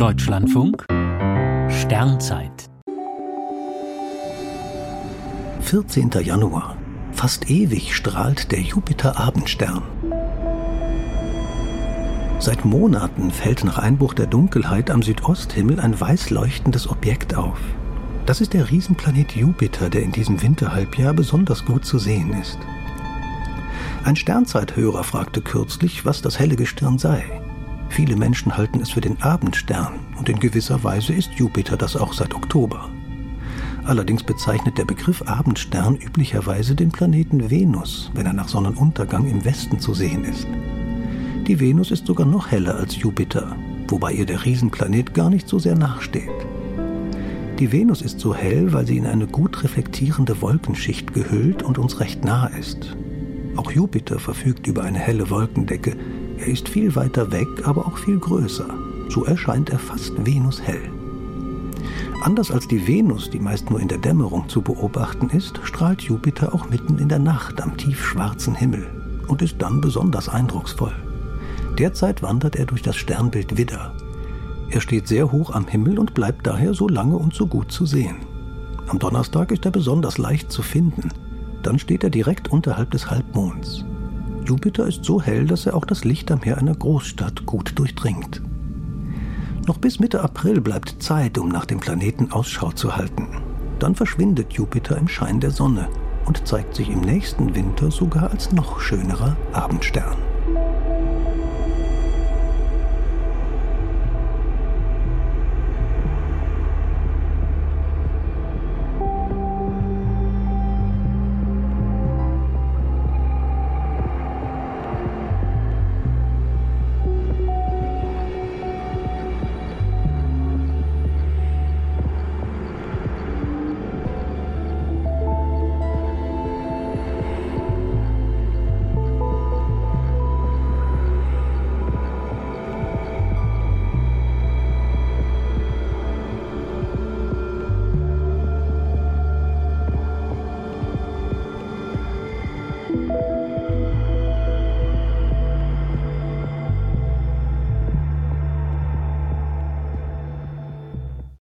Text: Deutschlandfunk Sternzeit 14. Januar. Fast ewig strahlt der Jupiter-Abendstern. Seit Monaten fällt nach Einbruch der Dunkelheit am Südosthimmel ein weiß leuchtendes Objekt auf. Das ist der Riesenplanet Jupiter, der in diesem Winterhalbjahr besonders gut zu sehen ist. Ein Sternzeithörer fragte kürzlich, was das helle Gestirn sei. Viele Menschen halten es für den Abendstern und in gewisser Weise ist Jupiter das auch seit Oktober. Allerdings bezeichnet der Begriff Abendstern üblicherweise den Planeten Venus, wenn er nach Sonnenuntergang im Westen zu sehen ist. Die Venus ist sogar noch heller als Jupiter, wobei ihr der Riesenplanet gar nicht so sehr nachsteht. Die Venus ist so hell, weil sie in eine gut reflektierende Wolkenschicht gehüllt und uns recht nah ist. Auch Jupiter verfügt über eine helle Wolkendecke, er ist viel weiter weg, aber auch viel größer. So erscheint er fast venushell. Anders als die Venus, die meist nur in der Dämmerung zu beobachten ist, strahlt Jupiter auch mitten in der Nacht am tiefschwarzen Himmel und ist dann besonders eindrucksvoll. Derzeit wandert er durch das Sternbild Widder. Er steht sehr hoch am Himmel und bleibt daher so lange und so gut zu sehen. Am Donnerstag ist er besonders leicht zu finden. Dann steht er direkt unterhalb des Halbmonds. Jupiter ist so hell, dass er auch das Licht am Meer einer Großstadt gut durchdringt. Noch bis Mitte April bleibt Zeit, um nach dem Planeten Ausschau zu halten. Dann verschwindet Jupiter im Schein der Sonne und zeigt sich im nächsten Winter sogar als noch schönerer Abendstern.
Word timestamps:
Deutschlandfunk 0.00 0.86
Sternzeit 1.68 2.70
14. 5.60 6.10
Januar. 6.22 6.78
Fast 7.12 7.50
ewig 7.50 7.94
strahlt 7.94 8.50
der 8.50 8.62
Jupiter-Abendstern. 8.62 9.82
Seit 12.38 12.64
Monaten 12.64 13.30
fällt 13.30 13.62
nach 13.62 13.76
Einbruch 13.76 14.14
der 14.14 14.26
Dunkelheit 14.26 14.90
am 14.90 15.02
Südosthimmel 15.02 15.78
ein 15.78 16.00
weiß 16.00 16.30
leuchtendes 16.30 16.88
Objekt 16.88 17.34
auf. 17.34 17.58
Das 18.24 18.40
ist 18.40 18.54
der 18.54 18.70
Riesenplanet 18.70 19.36
Jupiter, 19.36 19.90
der 19.90 20.02
in 20.02 20.12
diesem 20.12 20.40
Winterhalbjahr 20.40 21.12
besonders 21.12 21.66
gut 21.66 21.84
zu 21.84 21.98
sehen 21.98 22.32
ist. 22.40 22.58
Ein 24.04 24.16
Sternzeithörer 24.16 25.04
fragte 25.04 25.42
kürzlich, 25.42 26.06
was 26.06 26.22
das 26.22 26.38
helle 26.38 26.56
Gestirn 26.56 26.96
sei. 26.96 27.42
Viele 27.90 28.14
Menschen 28.14 28.56
halten 28.56 28.80
es 28.80 28.90
für 28.90 29.00
den 29.00 29.20
Abendstern 29.20 29.98
und 30.16 30.28
in 30.28 30.38
gewisser 30.38 30.82
Weise 30.84 31.12
ist 31.12 31.34
Jupiter 31.34 31.76
das 31.76 31.96
auch 31.96 32.12
seit 32.12 32.34
Oktober. 32.34 32.88
Allerdings 33.84 34.22
bezeichnet 34.22 34.78
der 34.78 34.84
Begriff 34.84 35.22
Abendstern 35.26 35.96
üblicherweise 35.96 36.76
den 36.76 36.92
Planeten 36.92 37.50
Venus, 37.50 38.10
wenn 38.14 38.26
er 38.26 38.32
nach 38.32 38.48
Sonnenuntergang 38.48 39.28
im 39.28 39.44
Westen 39.44 39.80
zu 39.80 39.92
sehen 39.92 40.24
ist. 40.24 40.46
Die 41.48 41.58
Venus 41.58 41.90
ist 41.90 42.06
sogar 42.06 42.26
noch 42.26 42.52
heller 42.52 42.76
als 42.76 42.96
Jupiter, 42.96 43.56
wobei 43.88 44.12
ihr 44.12 44.24
der 44.24 44.44
Riesenplanet 44.44 45.12
gar 45.12 45.28
nicht 45.28 45.48
so 45.48 45.58
sehr 45.58 45.74
nachsteht. 45.74 46.30
Die 47.58 47.72
Venus 47.72 48.02
ist 48.02 48.20
so 48.20 48.34
hell, 48.34 48.72
weil 48.72 48.86
sie 48.86 48.98
in 48.98 49.06
eine 49.06 49.26
gut 49.26 49.64
reflektierende 49.64 50.40
Wolkenschicht 50.40 51.12
gehüllt 51.12 51.64
und 51.64 51.76
uns 51.76 51.98
recht 51.98 52.24
nah 52.24 52.46
ist. 52.46 52.96
Auch 53.56 53.72
Jupiter 53.72 54.20
verfügt 54.20 54.68
über 54.68 54.84
eine 54.84 54.98
helle 55.00 55.28
Wolkendecke, 55.28 55.96
er 56.40 56.46
ist 56.46 56.68
viel 56.68 56.94
weiter 56.96 57.30
weg, 57.30 57.48
aber 57.64 57.86
auch 57.86 57.98
viel 57.98 58.18
größer. 58.18 58.66
So 59.08 59.24
erscheint 59.24 59.70
er 59.70 59.78
fast 59.78 60.14
venushell. 60.24 60.90
Anders 62.22 62.50
als 62.50 62.68
die 62.68 62.86
Venus, 62.86 63.30
die 63.30 63.40
meist 63.40 63.70
nur 63.70 63.80
in 63.80 63.88
der 63.88 63.98
Dämmerung 63.98 64.48
zu 64.48 64.60
beobachten 64.60 65.30
ist, 65.30 65.58
strahlt 65.62 66.02
Jupiter 66.02 66.54
auch 66.54 66.68
mitten 66.68 66.98
in 66.98 67.08
der 67.08 67.18
Nacht 67.18 67.62
am 67.62 67.76
tiefschwarzen 67.76 68.54
Himmel 68.54 68.86
und 69.26 69.42
ist 69.42 69.56
dann 69.58 69.80
besonders 69.80 70.28
eindrucksvoll. 70.28 70.94
Derzeit 71.78 72.22
wandert 72.22 72.56
er 72.56 72.66
durch 72.66 72.82
das 72.82 72.96
Sternbild 72.96 73.56
Widder. 73.56 73.94
Er 74.70 74.80
steht 74.80 75.08
sehr 75.08 75.32
hoch 75.32 75.54
am 75.54 75.66
Himmel 75.66 75.98
und 75.98 76.14
bleibt 76.14 76.46
daher 76.46 76.74
so 76.74 76.88
lange 76.88 77.16
und 77.16 77.34
so 77.34 77.46
gut 77.46 77.72
zu 77.72 77.86
sehen. 77.86 78.16
Am 78.86 78.98
Donnerstag 78.98 79.50
ist 79.50 79.64
er 79.64 79.70
besonders 79.70 80.18
leicht 80.18 80.52
zu 80.52 80.62
finden. 80.62 81.10
Dann 81.62 81.78
steht 81.78 82.04
er 82.04 82.10
direkt 82.10 82.48
unterhalb 82.48 82.90
des 82.90 83.10
Halbmonds. 83.10 83.84
Jupiter 84.50 84.84
ist 84.84 85.04
so 85.04 85.22
hell, 85.22 85.46
dass 85.46 85.66
er 85.66 85.76
auch 85.76 85.84
das 85.84 86.02
Licht 86.02 86.28
am 86.32 86.40
Meer 86.40 86.58
einer 86.58 86.74
Großstadt 86.74 87.46
gut 87.46 87.78
durchdringt. 87.78 88.42
Noch 89.68 89.78
bis 89.78 90.00
Mitte 90.00 90.22
April 90.22 90.60
bleibt 90.60 91.00
Zeit, 91.00 91.38
um 91.38 91.48
nach 91.50 91.66
dem 91.66 91.78
Planeten 91.78 92.32
Ausschau 92.32 92.72
zu 92.72 92.96
halten. 92.96 93.28
Dann 93.78 93.94
verschwindet 93.94 94.54
Jupiter 94.54 94.98
im 94.98 95.06
Schein 95.06 95.38
der 95.38 95.52
Sonne 95.52 95.88
und 96.26 96.48
zeigt 96.48 96.74
sich 96.74 96.90
im 96.90 97.00
nächsten 97.00 97.54
Winter 97.54 97.92
sogar 97.92 98.32
als 98.32 98.50
noch 98.50 98.80
schönerer 98.80 99.36
Abendstern. 99.52 100.16